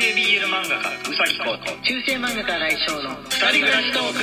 [0.00, 4.18] 系 BL 漫画家うさぎこと中世漫画家来翔の二人暮らしトーク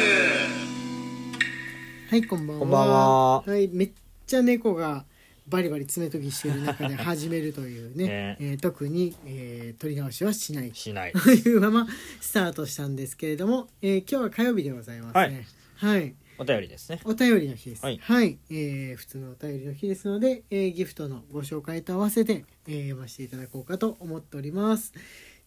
[2.12, 2.59] はいこんばんは。
[2.62, 3.41] こんばんは。
[3.41, 3.91] はいめっ
[4.25, 5.05] ちゃ猫が
[5.47, 8.07] バリバリ爪研ぎしてる中で始めるというね。
[8.07, 8.38] ね。
[8.39, 10.73] えー特に、えー撮り直しはしない。
[10.73, 11.11] しない。
[11.14, 11.88] というまま
[12.21, 15.46] スタートしたんですけれども、えー今日は火曜日でございますね。
[15.78, 17.02] はい、お便りですね。
[17.04, 17.86] お便りの日です。
[17.86, 24.93] ははいい、えー普通のお便りの日ですので、えーギフトのご紹介と合わせて、えー読ませていただこうかと思っております。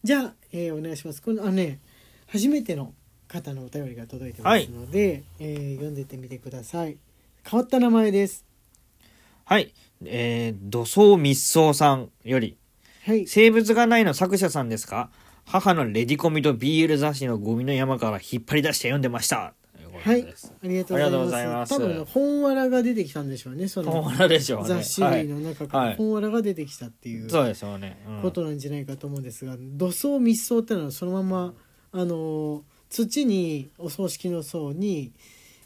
[0.03, 1.21] じゃあ、えーお願いします。
[1.21, 1.79] このあのね、
[2.27, 2.93] 初めての
[3.27, 6.97] 方のお便りが届いてますので、えー読んでってみてください。
[7.49, 8.45] 変わった名前です。
[9.45, 9.73] はい
[10.05, 12.55] えー、土葬密葬さんより
[13.05, 13.25] はい。
[13.27, 15.09] 生物がないの作者さんですか？
[15.45, 19.53] 母のレディコミと BL 雑誌のゴミの山から引っ張り出して読んでました
[19.99, 21.13] ことはいです、ありがとうございます。
[21.13, 21.73] ありがとうございます。
[21.73, 23.67] 多分本わらが出てきたんでしょうね。
[23.67, 24.67] その本物でしょうね。
[24.67, 27.29] 雑誌類の中かはいら本わらが出てきたっていう。
[27.29, 28.21] そうでしょうね、うん。
[28.21, 31.53] ことなんじゃないかと思うんですが土葬密葬ってのはそのまま
[31.91, 35.13] あの土にお葬式の葬に、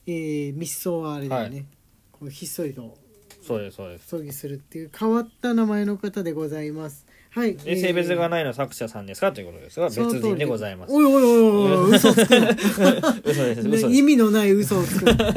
[0.06, 1.66] えー密葬はあれだよね、
[2.12, 2.98] こうひっそりと
[3.42, 4.08] そうですそうです。
[4.08, 7.56] 葬儀するっていう変わった名前の方でございますはい。
[7.56, 9.32] で性別がいないの作者さんですか？
[9.32, 10.94] ということですが別人でございます。
[10.94, 13.62] おいおいおいおい嘘つくな嘘です。
[13.62, 13.86] 嘘です。
[13.88, 15.06] 意味のない嘘をつく。
[15.06, 15.34] な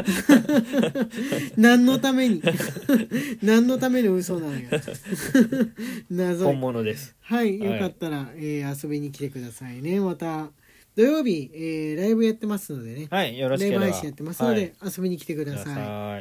[1.56, 2.42] 何のために？
[3.42, 4.69] 何のための嘘なんや？
[6.11, 6.44] 謎。
[6.44, 7.14] い本物です。
[7.22, 7.72] はい、はい。
[7.72, 10.00] よかったら、えー遊びに来てくださいね。
[10.00, 10.50] また、
[10.97, 13.06] 土曜日、えーライブやってますのでね。
[13.10, 15.70] はいよろしライブ配信やってますので、遊びに来てくはい、ださ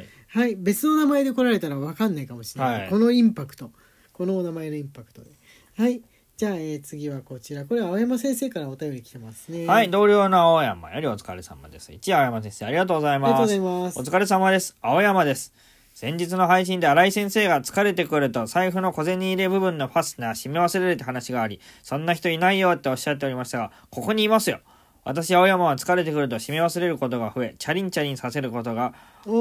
[0.00, 0.04] い。
[0.28, 2.80] はい、別の名前で来られたらわかんないかもしれない。
[2.82, 2.90] はい。
[2.90, 3.70] このインパクト。
[4.12, 5.30] このお名前のインパクトで。
[5.76, 6.00] はい。
[6.36, 7.64] じゃあ、えー次はこちら。
[7.64, 9.66] これは青山先生からお便り来てますね。
[9.66, 11.92] はい、同僚の青山よりお疲れ様です。
[11.92, 13.50] 一青山先生、ありがとうございありがとうごます。
[13.50, 14.02] ざいますお。
[14.02, 14.76] 疲れ様です。
[14.80, 15.52] 青山です。
[15.94, 24.60] 先日の配信で新井先生が疲れてくると財布の小銭入れ部分のファスナー閉め忘れるって話があり、そんな人いないよっておっしゃっておりましたが、ここにいますよ。
[25.06, 28.92] 私、青山は疲れてくると閉め忘れることが増え、チャリンチャリンさせることが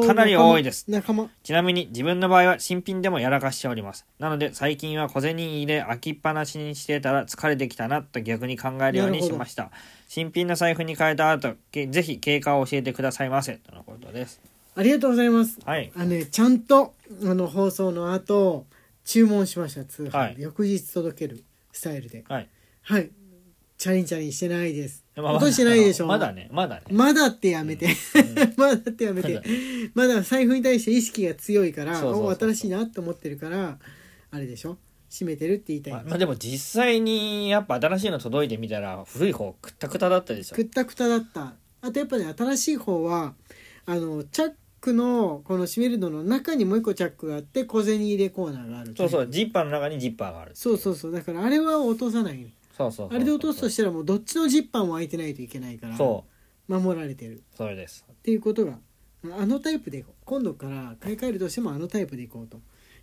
[0.05, 0.85] かなり多いです。
[1.41, 4.05] ちなみに自分の場合は新品でもやらかしております。
[4.19, 9.71] なので最近は小銭入れ開きっぱなしにしてたら疲れてきたなと逆に考えるようにしました。
[10.07, 13.53] 新品の財布に変えた後、けぜひ経過を教えてくださいませ。
[13.55, 14.39] とのことです。
[14.75, 15.57] 間ありがとうございます。
[15.65, 15.91] はい。
[15.95, 16.93] あのね、ちゃんと、
[17.23, 18.67] あの、放送の後、
[19.03, 20.17] 注文しました、通販で。
[20.17, 22.23] はい翌日届けるスタイルで。
[22.29, 22.49] はい。
[22.83, 23.09] はい。
[23.79, 25.04] チャリンチャリンしてないです。
[25.17, 26.07] まあ落としてないでしょ。
[26.07, 26.31] まだ。
[26.33, 26.81] ね、まだね。
[26.91, 27.87] まだってやめて。
[28.57, 29.41] まだってやめて。
[29.93, 33.77] まだ財布に対して意識が強いから、お新しいなって思ってるから、
[34.31, 34.77] あれでしょ？
[35.09, 35.93] 閉めてるって言いたい。
[35.93, 40.55] まあまあでも実際にやっぱ新しいの届いてみたら古い方くったくただったでしょ？
[40.55, 40.61] く。
[40.63, 41.53] ったくただった。
[41.81, 43.35] あとやっぱね、新しい方は、
[43.85, 48.93] あの、チャックの、この閉めるのの中にもう一個チャックがあって、小銭入れコーナーがある。
[48.97, 50.51] そうそう、ジッパーの中にジッパーがある。
[50.55, 51.11] そうそうそう。
[51.11, 52.77] だからあれは落とさないね。
[52.77, 53.15] そうそうそう。
[53.15, 56.25] あれで落とすとしたらもうどっちのジッパーも開いてないといけないからそ
[56.69, 57.43] う、守られてる。
[57.55, 58.05] それです。
[58.11, 58.79] っていうことが
[59.37, 62.59] あのタイプでいこう今度から買い替えるとしてもあのタイプでいこうと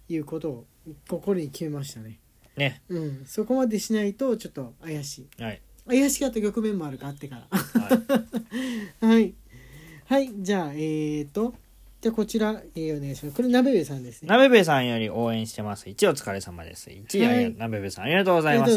[0.09, 0.67] いうことを
[1.09, 2.19] 心に決めましたね。
[2.57, 2.83] ね。
[2.89, 3.23] うん。
[3.27, 5.43] そこまでしないとちょっと怪しい。
[5.43, 5.61] はい。
[5.89, 7.59] 怪しかった局面もあるかあってかは
[7.91, 8.03] い。
[9.01, 9.35] ら はい。
[10.05, 10.31] はい。
[10.39, 11.55] じゃあえーと
[12.03, 13.37] じゃあこちら、えーお願いします。
[13.37, 14.29] これなべべさんですね。
[14.29, 15.89] なべべさんより応援してます。
[15.89, 16.91] 一お疲れ様です。
[16.91, 17.55] 一はい。
[17.55, 18.73] なべべさんありがとうございます。
[18.73, 18.77] お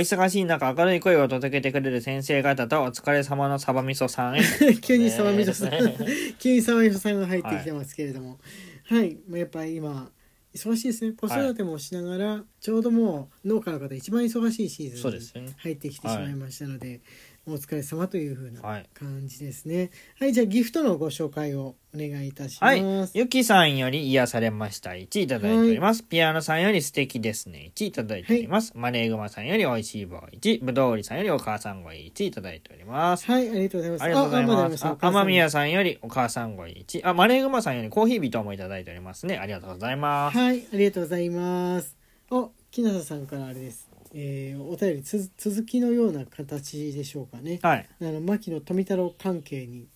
[0.00, 4.42] 忙しい中、明るい声を届けてくれる先生方とお疲れ様のサバ味噌さんへ。
[4.80, 5.70] 急に沢みそさん。
[5.70, 5.96] ね。
[6.40, 8.38] 急に沢みそさんが入ってきてますけれども。
[8.84, 10.10] はい、まあやっぱり今
[10.54, 11.12] 忙しいですね。
[11.12, 15.54] 子育てもしながら、ちょうどもう農家の方一番忙しいシーズンに。
[15.58, 17.00] 入ってきてしまいましたので、
[17.46, 18.88] お疲れ様という風なはい。
[18.94, 23.12] 感じですねはい、じゃあギフトのご紹介をお願いいたしはいます、。
[23.14, 24.90] ゆきさんより癒されました。
[24.90, 26.04] 1いただいております。
[26.04, 27.70] ピアノさんより素敵ですね。
[27.74, 28.72] 1いただいております。
[28.74, 30.64] マネーグマさんより美味しい棒1。
[30.64, 33.26] ぶどうりさんよりお母さん声1いただいております。
[33.26, 34.02] はい、ありがとうございます。
[34.02, 34.86] ありがとうございます。
[34.86, 37.06] あ、天宮ささんよりお母さん声1。
[37.06, 39.38] あ、マネーグマさんよりコーヒービトもいただいておりますね。
[39.38, 40.38] ありがとうございます。
[40.38, 41.96] はい、ありがとうございます。
[42.30, 43.91] お、木下さんからあれです。
[44.14, 47.58] えーお便りつ続きのような形でしょうかね。
[47.62, 47.88] はい。
[48.00, 49.86] あの牧野富太郎関係に、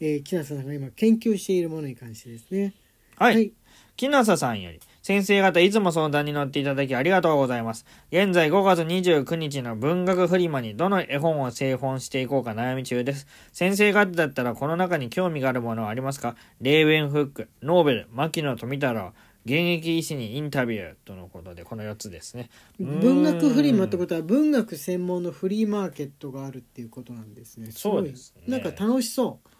[0.00, 2.74] えー、木下さんが今研究しているものに関してですね。
[3.16, 3.52] はい。
[3.96, 7.86] 木下さんより、先生方いつも相談に乗っていただきありがとうございます。
[8.10, 13.28] 現在5月29日の文学フリマにどの絵本を製本していこうか悩み中です。
[13.52, 16.34] 先生方だったらこの中に興味があるものはありますか？
[16.60, 19.12] レーベンフック、ノーベル、牧野富太郎、
[19.44, 22.48] 現役医師にインタビューとのことでこの4つですね。
[22.78, 27.70] 文学フリマってことは文学専門のフリーマーケットがあるっていうことなんですね。
[27.70, 29.50] そうですねなんか楽しそう。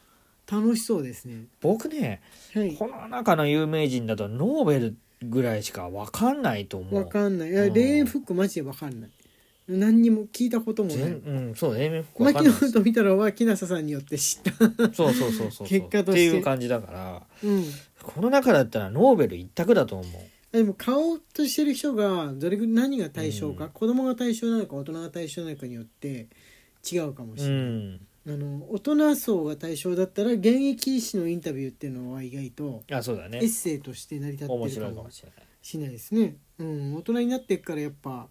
[0.50, 1.44] 楽しそうですね。
[1.60, 2.22] 僕ね、
[2.54, 2.74] はい。
[2.76, 6.96] この中の有名人だとノーベルぐらいしかわかんないと思う。
[6.96, 7.50] わかんない。
[7.50, 9.10] いや、うんレーンフックマジでわかんない。
[9.66, 10.98] 何にも聞いたこともない。
[10.98, 12.64] 全うんそう A 面わかんないです。
[12.64, 14.92] 牧野と見たらは木下さんによって知った。
[14.92, 16.28] そうそうそうそう結果として。
[16.28, 17.22] っていう感じだから。
[17.42, 17.64] うん。
[18.02, 20.56] この中だったらノーベル一択だと思う。
[20.56, 23.70] でも買おうとしてる人がどれぐらい何が対象か、うん。
[23.70, 26.28] 子供が対象なのか大人が対象なのかによって
[26.90, 28.00] 違うかもしうれない、ん。
[28.26, 33.38] あの大人層が対象だったら現役医師のインタビューっていうのは意外とあそうだね。
[33.38, 34.96] エッセイとして成り立って面白るかもい。
[34.96, 35.46] かもしれない。
[35.60, 38.28] しれないですね、うん、大人になってからやっぱ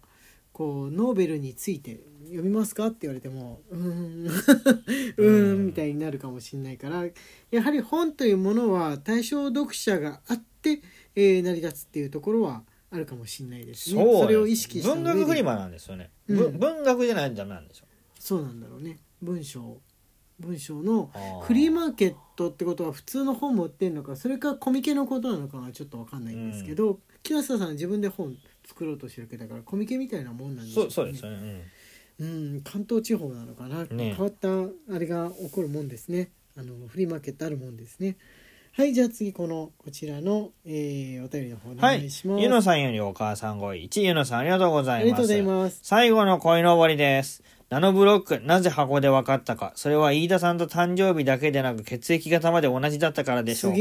[0.54, 7.04] こうノーベルについて読みますかって言われてもうーん うーんみたいになるかもしれないから
[7.50, 10.80] やはり本というものは対象読者があって、
[11.16, 14.02] えー成り立つっていうところはあるかもしれないですね。
[14.02, 16.36] そうそれを意識した文学フリマなんですよね、うん。
[16.36, 17.86] ぶ文学じゃないとダメなんでしょ
[18.18, 19.00] そうなんだろうね。
[19.20, 19.80] 文章。
[20.38, 21.10] 文章の
[21.42, 31.62] フリーマーケットってことは普通の本も売ってるのかそれかコミケのことなのかはちょっと分かんないんですけど、木下さんは自分で本作ろうとしてるわけだからコミケみたいなもんなんでしょそうそうですよね、
[32.20, 34.14] うん、関東地方なのかな、ね。
[34.14, 36.30] 変わったあれが起こるもんですね。
[36.56, 38.16] あのフリーマーケットあるもんですね。
[38.72, 45.02] はいじゃあ次このこちらの、えーお便りの方おはい願いします、ゆのさんよりお母さんご1ゆのさんありがとうございます。
[45.02, 45.80] ありがとうございます。
[45.82, 47.42] 最後の恋のぼりです。
[47.70, 49.72] ナノブロックなぜ箱で分かったか。
[49.74, 53.78] それは飯田さんと誕生日だけでなく血液型まで同じだったからでしょうか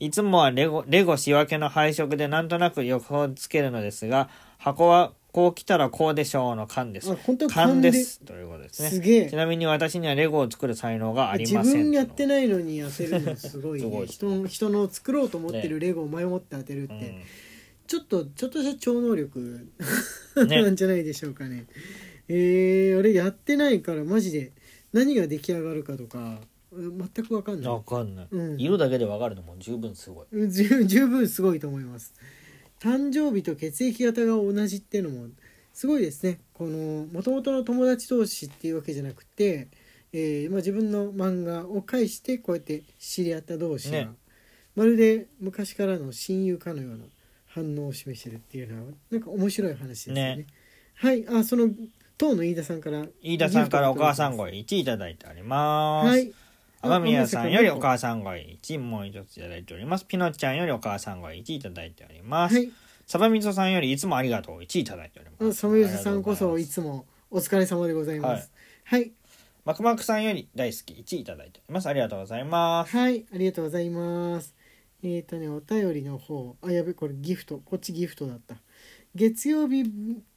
[0.00, 4.28] いつもはレゴレゴ仕分けの配色でなんとなく予報つけるのですが
[4.58, 7.10] 箱はこう来たらこうでしょうの勘です。
[7.10, 7.90] あ本当勘勘で。
[7.90, 8.20] です。
[8.20, 8.90] ということですね。
[8.90, 9.30] すげえ。
[9.30, 14.06] ちなみに私にはレゴを作る才能があり自ません分やってないのに当てるのすごいすごいね。
[14.08, 17.22] 人の人の作ろうと思ってるレゴを前もって当てるって、うん。
[17.86, 19.66] ちょっとちょっとした超能力、
[20.36, 20.60] ね。
[20.62, 21.64] なんじゃないでしょうかね。
[22.28, 24.52] えー、あれやってないからマジで
[24.92, 26.38] 何が出来上がるかとかうん
[26.74, 27.72] 全く分かんない。
[27.72, 28.60] わかんない、うん。
[28.60, 30.26] 色だけで分かるのも十分すごい。
[30.32, 32.14] うん十十分すごいと思います。
[32.80, 35.28] 誕生日と血液型が同じっていうのも
[35.72, 36.40] すごいですね。
[36.54, 39.68] この元々の友達同士っていうわけじゃなくて、
[40.12, 44.08] えーまあ、自分の漫画を介してこうやって知り合った同士が、ね。
[44.74, 47.04] まるで昔からの親友かのような
[47.46, 50.36] 反応を示してるっていうのはなんか面白い話ですよね。
[50.36, 50.46] ね。
[50.94, 51.26] はい。
[51.28, 51.68] あその
[52.16, 53.04] 当の飯田さんから。
[53.20, 56.32] 飯田さんからお母さんご声1いただいております、はい
[56.82, 60.04] 天宮さんよりおさ母さん声1もう一ついただいております。
[60.04, 62.72] ピノちゃんよりお母さん声1いただいております、はい。
[63.06, 65.58] サバミソさんよりいつもありがとう1いただいております。
[65.58, 68.50] あサムヨシさんこそいもつもお疲れ様でございます。
[68.84, 69.12] はい。
[69.64, 71.86] マクマクさんより大好き1いただいております。
[71.88, 72.96] ありがとうございます。
[72.96, 74.56] はい、ありがとうございます。
[75.04, 78.56] えっ、とね、お便りの方、あ、やべ、これギフト、こっちギフトだった。
[79.14, 79.84] 月曜日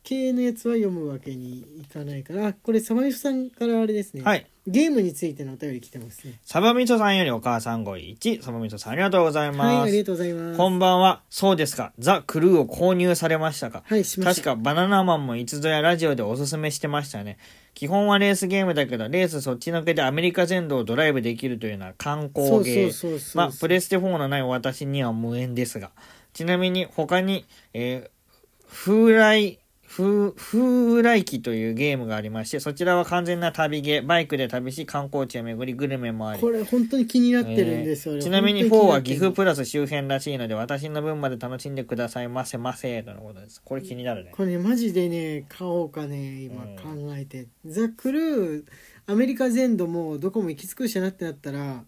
[0.04, 4.22] 系のやつは読むわけにいかないから、あこれ、サバミフさんからあれですね。
[4.22, 6.40] はいゲームについてのお便り来てますね。
[6.44, 10.58] サバミソさんよりお母さん声1サバミソさんありがとうございます、はい、ありがとうございます。
[10.58, 13.84] こんばんはそうですかザ・クルーを購入されましたか？
[13.86, 14.44] はい、しました。
[14.44, 17.38] 確かバナナマンもいつぞやラジオでおすすめしてましたね。
[17.76, 22.92] 基本はレースゲームだけど、レースそっちのけでアメリカ全土をドライブできるというのは観光ゲー。
[22.92, 23.38] そうそうそう。
[23.38, 25.92] まあ、プレステ4のない私には無縁ですが。
[26.34, 29.60] ちなみに他に、えー、風来、
[29.96, 43.62] 風、風来機というゲームがありまして、そちらは完全な旅ゲー、バイクで旅し観光地を巡りグルメもあり、これ、本当に気になってるんですよ、えーちなみに4本当は岐阜プラス周辺らしいので私の分まで楽しんでくださいませませとのことです。
[43.64, 44.32] これ気になるね。
[44.36, 48.66] これねマジでね買おうかね今考えて、ザ・クルー
[49.08, 51.84] アメリカ全土もどこも行き尽くしたなってなったら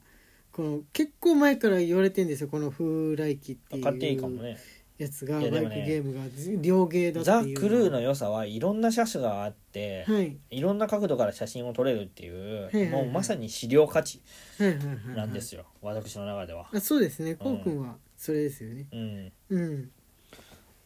[0.54, 4.58] この結構前から言われてんですよこの風来機ってい買っていいかもうね
[4.98, 6.22] やつがバイクいやでもねゲームが
[6.62, 10.38] 両ゲーだザ・っていうクルーの良さはいろんな車種があって、はい。
[10.50, 13.04] い、ろんな角度から写真を撮れるっていう、はいはいはい。
[13.04, 14.22] もうまさに資料価値
[14.58, 15.16] はいはいはいはい。
[15.16, 17.36] なんですよ、私の中では、あそうですね。
[17.36, 18.88] こうくんはそれですよね。
[18.92, 19.92] うん、うん。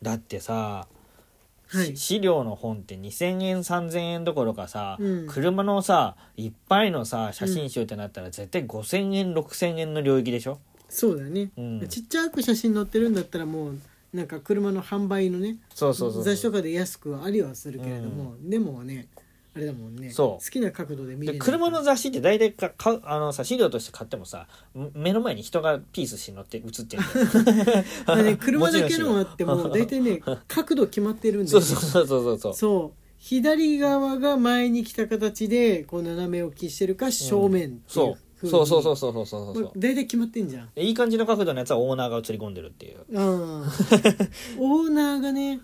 [0.01, 0.87] だってさ、
[1.67, 1.95] はい。
[1.95, 5.27] し資料の本って2000円3000円どころかさ、うん。
[5.27, 10.59] 車のさいっぱいのさ写真集ってなったら絶対5000円6000円の領域でしょ？
[10.89, 11.87] そうだね、うん。
[11.87, 13.79] ちっちゃく写真載ってるんだったらもう
[14.13, 19.07] なんか車の販売のねそうそうそう雑誌とかで安くはありはするけれども、でもね
[19.53, 20.11] あれだもんね。
[20.11, 20.43] そう。
[20.43, 21.45] 好きな角度で見れでない。
[21.45, 27.03] 車の雑誌って大体か買うあのさ資料として買ってもさん目の前に人がピースして乗って写ってる
[28.07, 32.53] あね、 車だけのあっても大体ね角度決まってるんでそうそうそうそうそう。
[32.53, 32.97] そう。
[33.17, 37.81] 左側が前に来た形でこう斜め置きしてるか正面っていう。
[37.87, 38.17] そう
[38.49, 39.63] そうそうそうそうそうそうそう。
[39.63, 40.69] まあ大体決まってんじゃん。
[40.75, 43.05] いい感じの角度のやつはオーナーが映り込んでるっていう。
[43.13, 45.61] オーナーがね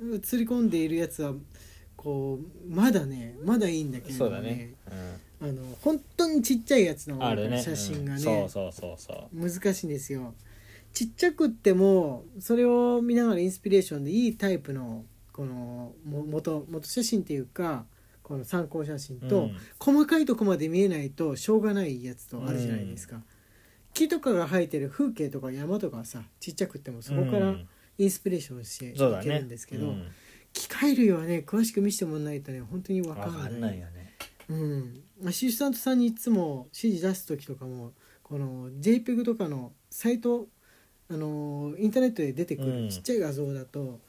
[0.00, 1.34] 映り込んでいるやつは
[1.96, 4.74] こうまだねまだいいんだけれどもそうだね、
[5.40, 8.18] あの本当にちっちゃいやつの写真がうん。
[8.18, 9.50] ね、そうそうそうそう。
[9.50, 10.34] 難しいんですよ。
[10.92, 17.84] ちっちゃくってもそれを見ながらインスピレーションでいいタイプのこのも元元写真っていうか
[18.30, 19.56] この参考写真と、うん。
[19.80, 23.24] 細かいとこまで見えないとしょうがないやつとあるじゃないですか、
[23.92, 27.68] 木とかが生えてる風景とか山とかはさちっちゃくってもそこからうん。
[27.98, 30.06] インスピレーションしていけるんですけど、うん。
[30.52, 34.16] 機械類はね詳しく見せてもらわないとね本当に分かわかんないよね。
[34.48, 40.46] うん、アシスタントさんにいつも指示出す時とかもこの JPEG とかのサイト
[41.10, 42.86] あのインターネットで出てくうん。
[42.86, 44.00] るちっちゃい画像だと、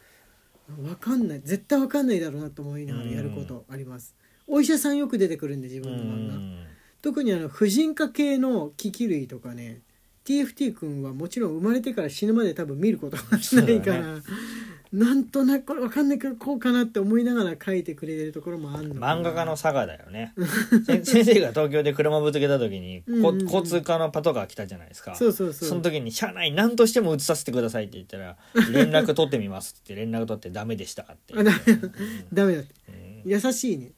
[0.68, 1.42] 分かんない。
[1.44, 4.16] 絶対分かんないだろうなと思いながらやることあります、
[4.48, 6.68] お医者さんよく出てくるんで自う分の漫画、ん。
[7.02, 9.82] 特にあの婦人科系の機器類とかね
[10.26, 13.24] TFT 君はもちろん生まれてから死ぬまで多分見ることが
[13.64, 14.24] ないから、そう
[14.92, 20.34] なんとなくこれ分かんないからこうかなって思いながら書いてくれてるところもあるの漫画家の佐賀だよね。
[20.86, 23.42] せ先生が東京で車ぶつけた時に、こうんうんうん。
[23.44, 25.16] 交通課のパトカー来たじゃないですか。
[25.16, 25.70] そうそうそう。
[25.70, 28.38] その時に「車内何としても映させてください」って言ったら
[28.74, 31.78] 「連絡取ってみます」って連絡取って「ダメでした」って言って、
[32.34, 33.32] ダメだってうん。
[33.32, 33.92] 優しいね。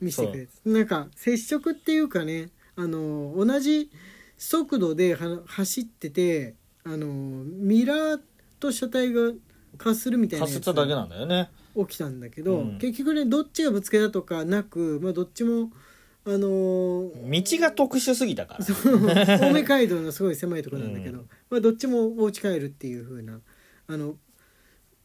[0.00, 0.52] 見せてくれて。
[0.64, 3.90] なんか接触っていうかねあの同じ
[4.36, 8.20] 速度では走っててあのミラー
[8.58, 9.30] と車体が
[9.78, 11.50] かするみたいなかやつすっただけなんだよね。
[11.76, 12.78] 起きたんだけど、うん。
[12.78, 15.70] 結局ねどっちがぶつけたとかなく、まあ、どっちも
[16.24, 21.28] あのー道が特殊すぎたから青梅街道のすごい狭いところなんだけど、うん。
[21.50, 23.40] まあ、どっちもお家帰るっていう風な
[23.88, 24.16] あの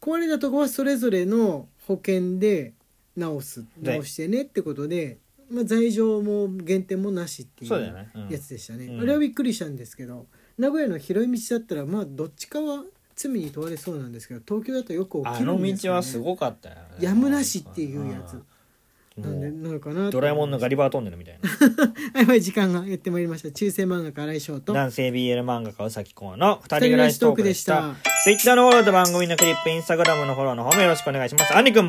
[0.00, 2.74] 壊れたとこはそれぞれの保険で
[3.16, 3.92] 直すで。
[3.92, 5.18] 直してねってことで、
[5.50, 9.00] まあ、罪状も減点もなしっていそうやつでしたね、うん。
[9.00, 12.84] あれはびっくりしたんですけど名古屋の広い道だったらまあどっちかは
[13.18, 16.82] 罪に問われそうなんですけど東京だとよく起あきるのんですよ、ね、道はすごかったよね。
[17.00, 18.34] やむなしっていうやつ。
[18.34, 18.42] うん
[19.18, 21.48] なんでもなのかなうドラえもんのガリバートンネルみたいな。
[22.14, 23.50] はいはい時間がやってまいりました。
[23.50, 24.72] 中世漫画家新井翔と。
[24.72, 27.96] 男性 BL 漫画家うさきこうの二人暮らしトークでした。
[28.24, 31.56] Twitter のフォローと番組のクリップインスタグラムのフォローの方もよろしくお願いします。
[31.56, 31.86] アンリ君